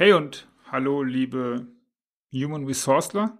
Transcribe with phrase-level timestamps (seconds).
[0.00, 1.66] Hey und hallo, liebe
[2.32, 3.36] Human Resourceler.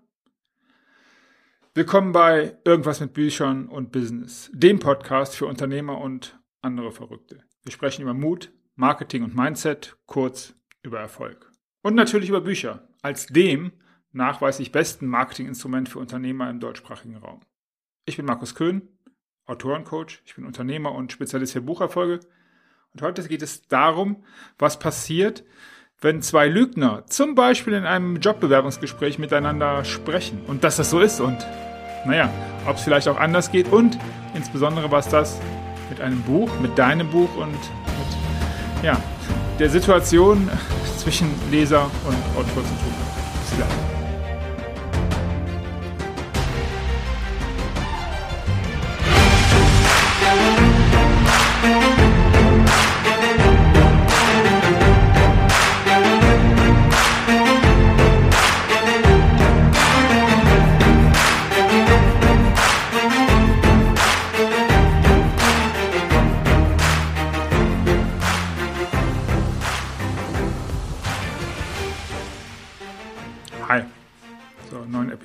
[1.72, 7.44] Willkommen bei Irgendwas mit Büchern und Business, dem Podcast für Unternehmer und andere Verrückte.
[7.62, 11.48] Wir sprechen über Mut, Marketing und Mindset, kurz über Erfolg.
[11.82, 13.70] Und natürlich über Bücher, als dem
[14.10, 17.40] nachweislich besten Marketinginstrument für Unternehmer im deutschsprachigen Raum.
[18.04, 18.98] Ich bin Markus Köhn,
[19.46, 22.18] Autorencoach, ich bin Unternehmer und Spezialist für Bucherfolge.
[22.94, 24.24] Und heute geht es darum,
[24.58, 25.44] was passiert,
[26.00, 31.20] wenn zwei Lügner zum Beispiel in einem Jobbewerbungsgespräch miteinander sprechen und dass das so ist
[31.20, 31.38] und
[32.06, 32.30] naja,
[32.66, 33.98] ob es vielleicht auch anders geht und
[34.34, 35.40] insbesondere was das
[35.90, 38.96] mit einem Buch, mit deinem Buch und mit ja,
[39.58, 40.48] der Situation
[40.98, 43.48] zwischen Leser und Autor zu tun hat.
[43.48, 43.87] Bis gleich.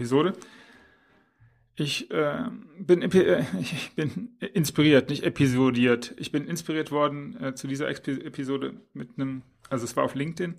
[0.04, 0.34] Episode.
[1.76, 2.44] Ich, äh,
[2.78, 6.14] bin, äh, ich bin inspiriert, nicht episodiert.
[6.18, 10.56] Ich bin inspiriert worden äh, zu dieser Episode mit einem, also es war auf LinkedIn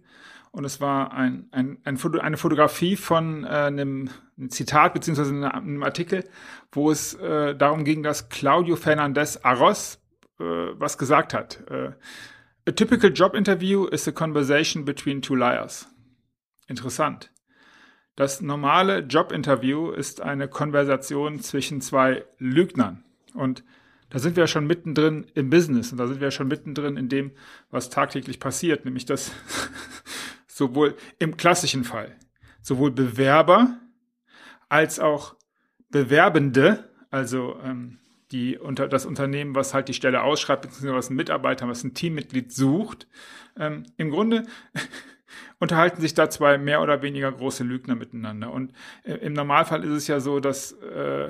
[0.50, 5.52] und es war ein, ein, ein Foto, eine Fotografie von äh, einem, einem Zitat beziehungsweise
[5.52, 6.24] einem Artikel,
[6.72, 10.00] wo es äh, darum ging, dass Claudio Fernandez Arroz
[10.40, 11.62] äh, was gesagt hat.
[12.66, 15.86] A typical job interview is a conversation between two liars.
[16.66, 17.28] Interessant.
[18.16, 23.04] Das normale Jobinterview ist eine Konversation zwischen zwei Lügnern.
[23.34, 23.64] Und
[24.10, 26.96] da sind wir ja schon mittendrin im Business und da sind wir ja schon mittendrin
[26.96, 27.32] in dem,
[27.70, 29.32] was tagtäglich passiert, nämlich dass
[30.46, 32.16] sowohl im klassischen Fall
[32.62, 33.76] sowohl Bewerber
[34.68, 35.34] als auch
[35.90, 37.98] Bewerbende, also ähm,
[38.30, 41.94] die unter das Unternehmen, was halt die Stelle ausschreibt, beziehungsweise was ein Mitarbeiter, was ein
[41.94, 43.06] Teammitglied sucht,
[43.58, 44.44] ähm, im Grunde
[45.58, 48.52] unterhalten sich da zwei mehr oder weniger große Lügner miteinander.
[48.52, 48.72] Und
[49.04, 51.28] äh, im Normalfall ist es ja so, dass, äh,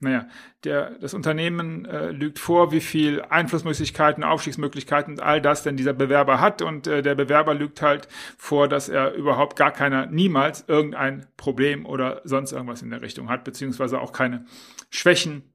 [0.00, 0.28] naja,
[0.64, 5.94] der, das Unternehmen äh, lügt vor, wie viel Einflussmöglichkeiten, Aufstiegsmöglichkeiten und all das denn dieser
[5.94, 6.60] Bewerber hat.
[6.62, 11.86] Und äh, der Bewerber lügt halt vor, dass er überhaupt gar keiner, niemals irgendein Problem
[11.86, 14.44] oder sonst irgendwas in der Richtung hat, beziehungsweise auch keine
[14.90, 15.54] Schwächen,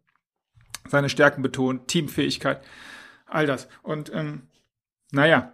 [0.87, 2.61] seine Stärken betont, Teamfähigkeit,
[3.27, 3.67] all das.
[3.83, 4.47] Und ähm,
[5.11, 5.53] naja,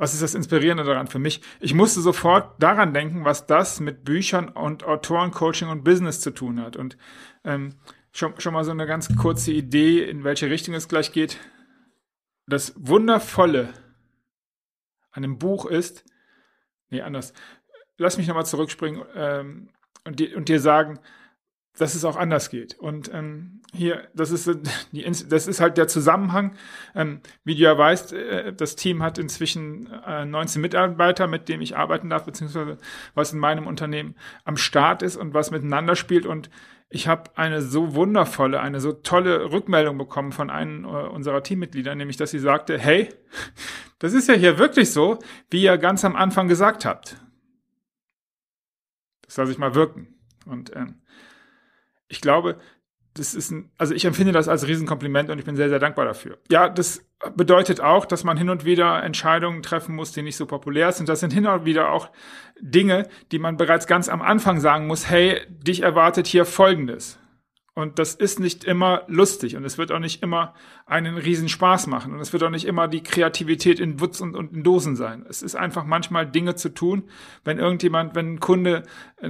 [0.00, 1.42] was ist das Inspirierende daran für mich?
[1.60, 6.58] Ich musste sofort daran denken, was das mit Büchern und Autorencoaching und Business zu tun
[6.58, 6.74] hat.
[6.74, 6.96] Und
[7.44, 7.74] ähm,
[8.10, 11.36] schon, schon mal so eine ganz kurze Idee, in welche Richtung es gleich geht.
[12.46, 13.74] Das Wundervolle
[15.10, 16.06] an einem Buch ist,
[16.88, 17.34] nee, anders.
[17.98, 19.68] Lass mich nochmal zurückspringen ähm,
[20.06, 20.98] und, die, und dir sagen,
[21.80, 22.78] dass es auch anders geht.
[22.78, 24.50] Und ähm, hier, das ist,
[24.92, 26.54] die, das ist halt der Zusammenhang.
[26.94, 31.62] Ähm, wie du ja weißt, äh, das Team hat inzwischen äh, 19 Mitarbeiter, mit denen
[31.62, 32.76] ich arbeiten darf, beziehungsweise
[33.14, 34.14] was in meinem Unternehmen
[34.44, 36.26] am Start ist und was miteinander spielt.
[36.26, 36.50] Und
[36.90, 41.94] ich habe eine so wundervolle, eine so tolle Rückmeldung bekommen von einem äh, unserer Teammitglieder,
[41.94, 43.08] nämlich dass sie sagte, hey,
[44.00, 45.18] das ist ja hier wirklich so,
[45.48, 47.16] wie ihr ganz am Anfang gesagt habt.
[49.22, 50.08] Das lasse ich mal wirken.
[50.44, 50.96] Und ähm,
[52.10, 52.58] ich glaube,
[53.14, 56.04] das ist ein, also ich empfinde das als Riesenkompliment und ich bin sehr, sehr dankbar
[56.04, 56.38] dafür.
[56.50, 57.04] Ja, das
[57.34, 61.08] bedeutet auch, dass man hin und wieder Entscheidungen treffen muss, die nicht so populär sind.
[61.08, 62.10] Das sind hin und wieder auch
[62.60, 67.18] Dinge, die man bereits ganz am Anfang sagen muss, hey, dich erwartet hier Folgendes.
[67.72, 70.54] Und das ist nicht immer lustig und es wird auch nicht immer
[70.86, 74.34] einen riesen Spaß machen und es wird auch nicht immer die Kreativität in Wutz und,
[74.34, 75.24] und in Dosen sein.
[75.28, 77.04] Es ist einfach manchmal Dinge zu tun.
[77.44, 78.82] Wenn irgendjemand, wenn ein Kunde,
[79.22, 79.28] äh,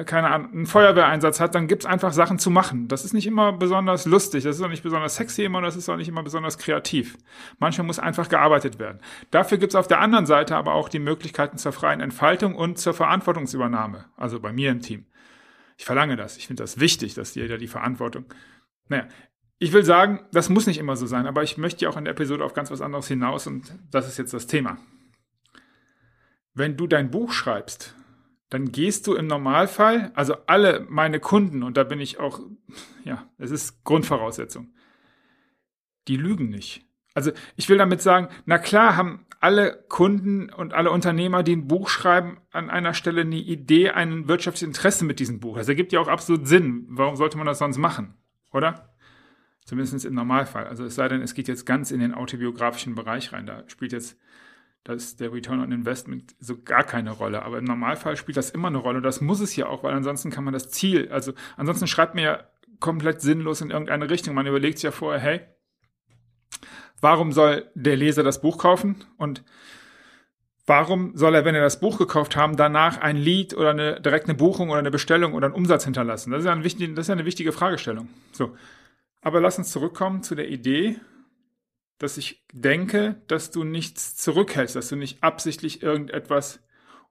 [0.00, 2.86] äh keine Ahnung, einen Feuerwehreinsatz hat, dann gibt's einfach Sachen zu machen.
[2.86, 5.88] Das ist nicht immer besonders lustig, das ist auch nicht besonders sexy immer, das ist
[5.88, 7.18] auch nicht immer besonders kreativ.
[7.58, 9.00] Manchmal muss einfach gearbeitet werden.
[9.32, 12.94] Dafür gibt's auf der anderen Seite aber auch die Möglichkeiten zur freien Entfaltung und zur
[12.94, 15.06] Verantwortungsübernahme, also bei mir im Team.
[15.80, 16.36] Ich verlange das.
[16.36, 18.26] Ich finde das wichtig, dass jeder die Verantwortung.
[18.88, 19.08] Naja,
[19.58, 22.04] ich will sagen, das muss nicht immer so sein, aber ich möchte ja auch in
[22.04, 24.76] der Episode auf ganz was anderes hinaus und das ist jetzt das Thema.
[26.52, 27.94] Wenn du dein Buch schreibst,
[28.50, 32.40] dann gehst du im Normalfall, also alle meine Kunden, und da bin ich auch,
[33.04, 34.74] ja, es ist Grundvoraussetzung,
[36.08, 36.84] die lügen nicht.
[37.14, 41.66] Also ich will damit sagen, na klar haben alle Kunden und alle Unternehmer, die ein
[41.66, 45.56] Buch schreiben, an einer Stelle eine Idee, ein wirtschaftliches Interesse mit diesem Buch.
[45.56, 46.86] Das ergibt ja auch absolut Sinn.
[46.88, 48.14] Warum sollte man das sonst machen?
[48.52, 48.94] Oder?
[49.64, 50.66] Zumindest im Normalfall.
[50.66, 53.46] Also es sei denn, es geht jetzt ganz in den autobiografischen Bereich rein.
[53.46, 54.18] Da spielt jetzt
[54.84, 57.42] da ist der Return on Investment so gar keine Rolle.
[57.42, 59.02] Aber im Normalfall spielt das immer eine Rolle.
[59.02, 62.22] Das muss es ja auch, weil ansonsten kann man das Ziel, also ansonsten schreibt mir
[62.22, 62.44] ja
[62.78, 64.34] komplett sinnlos in irgendeine Richtung.
[64.34, 65.40] Man überlegt sich ja vorher, hey,
[67.00, 69.04] warum soll der Leser das Buch kaufen?
[69.16, 69.42] Und
[70.66, 74.26] warum soll er, wenn er das Buch gekauft haben, danach ein Lied oder eine, direkt
[74.28, 76.30] eine Buchung oder eine Bestellung oder einen Umsatz hinterlassen?
[76.30, 78.08] Das ist ja, ein wichtig, das ist eine wichtige Fragestellung.
[78.32, 78.56] So.
[79.20, 81.00] Aber lass uns zurückkommen zu der Idee,
[81.98, 86.60] dass ich denke, dass du nichts zurückhältst, dass du nicht absichtlich irgendetwas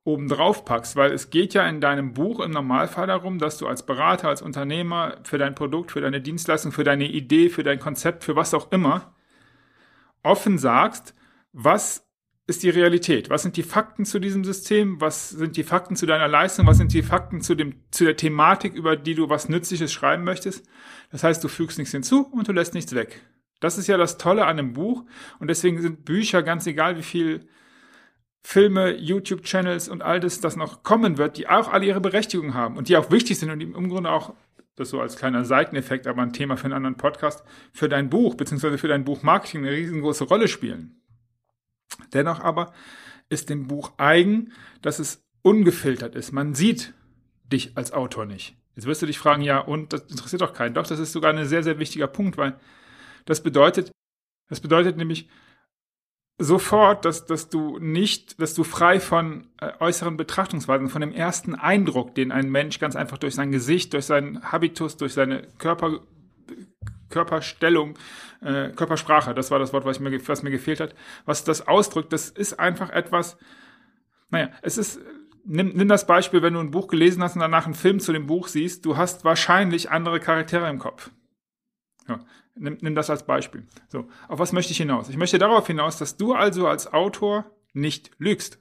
[0.04, 3.86] obendrauf packst, weil es geht ja in deinem Buch im Normalfall darum, dass du als
[3.86, 8.24] Berater, als Unternehmer für dein Produkt, für deine Dienstleistung, für deine Idee, für dein Konzept,
[8.24, 9.14] für was auch immer,
[10.30, 11.16] offen sagst,
[11.52, 12.06] was
[12.46, 13.30] ist die Realität?
[13.30, 15.02] Was sind die Fakten zu diesem System?
[15.02, 16.68] Was sind die Fakten zu deiner Leistung?
[16.68, 20.24] Was sind die Fakten zu, dem, zu der Thematik, über die du was Nützliches schreiben
[20.24, 20.66] möchtest?
[21.12, 23.22] Das heißt, du fügst nichts hinzu und du lässt nichts weg.
[23.60, 25.04] Das ist ja das Tolle an einem Buch
[25.40, 27.48] und deswegen sind Bücher ganz egal, wie viel
[28.42, 32.78] Filme, YouTube-Channels und all das, das noch kommen wird, die auch alle ihre Berechtigung haben
[32.78, 34.34] und die auch wichtig sind und im Grunde auch,
[34.80, 37.44] das so als kleiner Seiteneffekt, aber ein Thema für einen anderen Podcast,
[37.74, 41.02] für dein Buch beziehungsweise für dein Buchmarketing eine riesengroße Rolle spielen.
[42.14, 42.74] Dennoch aber
[43.30, 46.32] ist dem Buch eigen, dass es ungefiltert ist.
[46.32, 46.94] Man sieht
[47.44, 48.56] dich als Autor nicht.
[48.76, 50.74] Jetzt wirst du dich fragen, ja, und das interessiert doch keinen.
[50.74, 52.58] Doch, das ist sogar ein sehr, sehr wichtiger Punkt, weil
[53.26, 53.92] das bedeutet,
[54.48, 55.30] das bedeutet nämlich
[56.40, 61.54] sofort, dass, dass du nicht, dass du frei von äh, äußeren Betrachtungsweisen, von dem ersten
[61.54, 66.00] Eindruck, den ein Mensch ganz einfach durch sein Gesicht, durch seinen Habitus, durch seine Körper,
[67.10, 67.98] Körperstellung,
[68.42, 70.96] äh, Körpersprache, das war das Wort, was mir, was mir gefehlt hat,
[71.26, 73.38] was das ausdrückt, das ist einfach etwas,
[74.30, 75.02] naja, es ist,
[75.44, 78.14] nimm, nimm das Beispiel, wenn du ein Buch gelesen hast und danach einen Film zu
[78.14, 81.12] dem Buch siehst, du hast wahrscheinlich andere Charaktere im Kopf.
[82.08, 82.20] Ja,
[82.60, 83.68] nimm, nimm das als Beispiel.
[83.88, 85.10] So, auf was möchte ich hinaus?
[85.10, 88.60] Ich möchte darauf hinaus, dass du also als Autor nicht lügst.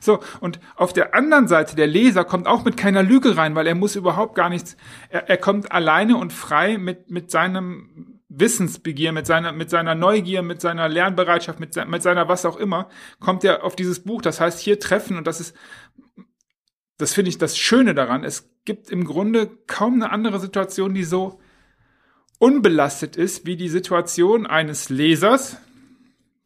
[0.00, 3.66] So, und auf der anderen Seite, der Leser kommt auch mit keiner Lüge rein, weil
[3.66, 4.76] er muss überhaupt gar nichts,
[5.08, 10.42] er, er kommt alleine und frei mit, mit seinem Wissensbegier, mit seiner, mit seiner Neugier,
[10.42, 12.88] mit seiner Lernbereitschaft, mit, mit seiner was auch immer,
[13.20, 14.22] kommt er auf dieses Buch.
[14.22, 15.56] Das heißt, hier treffen, und das ist,
[16.96, 21.04] das finde ich das Schöne daran, es gibt im Grunde kaum eine andere Situation, die
[21.04, 21.40] so
[22.42, 25.58] unbelastet ist wie die Situation eines Lesers,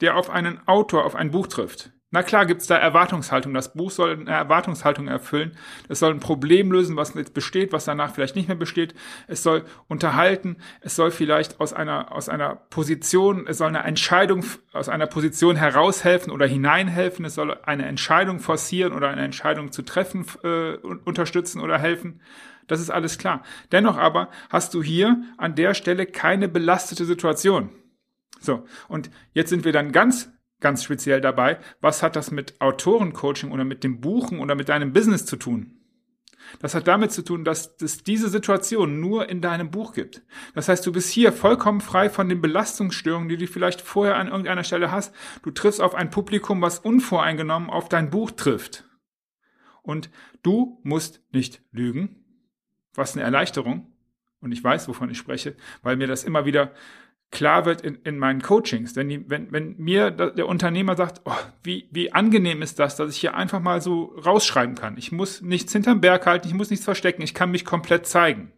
[0.03, 1.91] der auf einen Autor, auf ein Buch trifft.
[2.13, 3.53] Na klar gibt's da Erwartungshaltung.
[3.53, 5.57] Das Buch soll eine Erwartungshaltung erfüllen.
[5.89, 8.95] Es soll ein Problem lösen, was jetzt besteht, was danach vielleicht nicht mehr besteht.
[9.27, 10.59] Es soll unterhalten.
[10.81, 15.57] Es soll vielleicht aus einer, aus einer Position, es soll eine Entscheidung aus einer Position
[15.57, 17.25] heraushelfen oder hineinhelfen.
[17.25, 22.21] Es soll eine Entscheidung forcieren oder eine Entscheidung zu treffen äh, unterstützen oder helfen.
[22.69, 23.43] Das ist alles klar.
[23.73, 27.71] Dennoch aber hast du hier an der Stelle keine belastete Situation.
[28.41, 30.31] So, und jetzt sind wir dann ganz,
[30.61, 31.59] ganz speziell dabei.
[31.81, 35.77] Was hat das mit Autorencoaching oder mit dem Buchen oder mit deinem Business zu tun?
[36.61, 40.23] Das hat damit zu tun, dass es diese Situation nur in deinem Buch gibt.
[40.55, 44.29] Das heißt, du bist hier vollkommen frei von den Belastungsstörungen, die du vielleicht vorher an
[44.29, 45.15] irgendeiner Stelle hast.
[45.43, 48.85] Du triffst auf ein Publikum, was unvoreingenommen auf dein Buch trifft.
[49.83, 50.11] Und
[50.43, 52.25] du musst nicht lügen,
[52.95, 53.93] was eine Erleichterung.
[54.41, 56.73] Und ich weiß, wovon ich spreche, weil mir das immer wieder
[57.31, 58.95] klar wird in, in meinen Coachings.
[58.95, 63.11] Denn die, wenn, wenn mir der Unternehmer sagt, oh, wie, wie angenehm ist das, dass
[63.11, 64.97] ich hier einfach mal so rausschreiben kann.
[64.97, 68.53] Ich muss nichts hinterm Berg halten, ich muss nichts verstecken, ich kann mich komplett zeigen.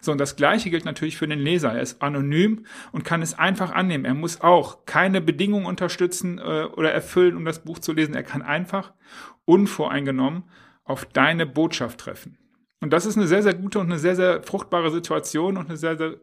[0.00, 1.74] So, und das Gleiche gilt natürlich für den Leser.
[1.74, 4.06] Er ist anonym und kann es einfach annehmen.
[4.06, 8.14] Er muss auch keine Bedingungen unterstützen äh, oder erfüllen, um das Buch zu lesen.
[8.14, 8.94] Er kann einfach
[9.44, 10.44] unvoreingenommen
[10.84, 12.38] auf deine Botschaft treffen.
[12.82, 15.76] Und das ist eine sehr, sehr gute und eine sehr, sehr fruchtbare Situation und eine
[15.76, 16.16] sehr, sehr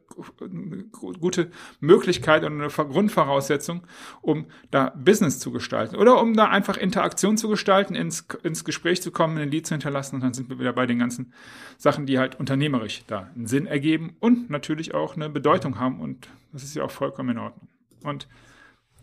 [0.92, 3.86] gute Möglichkeit und eine Grundvoraussetzung,
[4.22, 9.04] um da Business zu gestalten oder um da einfach Interaktion zu gestalten, ins, ins Gespräch
[9.04, 11.32] zu kommen, ein Lied zu hinterlassen und dann sind wir wieder bei den ganzen
[11.78, 16.28] Sachen, die halt unternehmerisch da einen Sinn ergeben und natürlich auch eine Bedeutung haben und
[16.54, 17.68] das ist ja auch vollkommen in Ordnung.
[18.04, 18.28] Und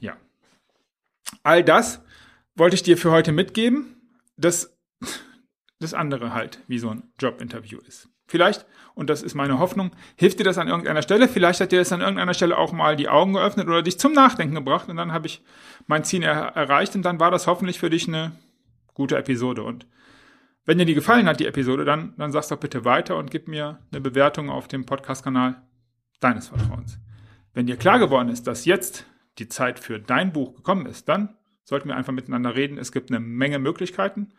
[0.00, 0.16] ja,
[1.44, 2.02] all das
[2.56, 3.96] wollte ich dir für heute mitgeben.
[4.36, 4.76] Das
[5.84, 8.08] das andere halt, wie so ein Jobinterview ist.
[8.26, 8.64] Vielleicht,
[8.94, 11.28] und das ist meine Hoffnung, hilft dir das an irgendeiner Stelle.
[11.28, 14.12] Vielleicht hat dir das an irgendeiner Stelle auch mal die Augen geöffnet oder dich zum
[14.12, 15.42] Nachdenken gebracht und dann habe ich
[15.86, 18.32] mein Ziel er erreicht und dann war das hoffentlich für dich eine
[18.94, 19.62] gute Episode.
[19.62, 19.86] Und
[20.64, 23.46] wenn dir die gefallen hat, die Episode, dann, dann sag's doch bitte weiter und gib
[23.46, 25.60] mir eine Bewertung auf dem Podcast-Kanal
[26.20, 26.98] deines Vertrauens.
[27.52, 29.04] Wenn dir klar geworden ist, dass jetzt
[29.38, 32.78] die Zeit für dein Buch gekommen ist, dann sollten wir einfach miteinander reden.
[32.78, 34.30] Es gibt eine Menge Möglichkeiten.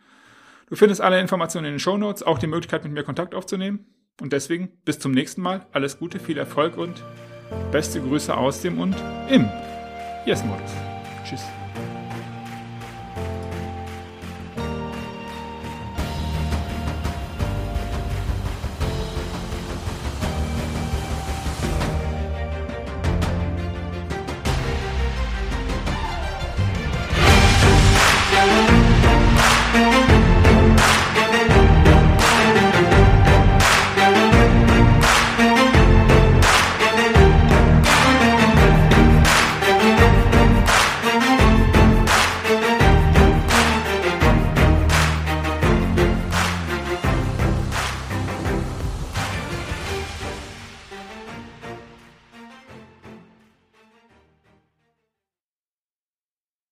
[0.68, 3.86] Du findest alle Informationen in den Show Notes, auch die Möglichkeit, mit mir Kontakt aufzunehmen.
[4.20, 5.66] Und deswegen bis zum nächsten Mal.
[5.72, 7.02] Alles Gute, viel Erfolg und
[7.70, 8.96] beste Grüße aus dem und
[9.28, 9.48] im
[10.24, 10.72] Yes-Modus.
[11.24, 11.42] Tschüss.